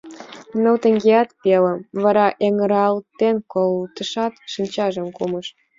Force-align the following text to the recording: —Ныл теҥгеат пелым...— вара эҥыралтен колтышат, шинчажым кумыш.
—Ныл 0.61 0.75
теҥгеат 0.83 1.29
пелым...— 1.41 1.79
вара 2.03 2.27
эҥыралтен 2.45 3.35
колтышат, 3.53 4.33
шинчажым 4.51 5.07
кумыш. 5.17 5.47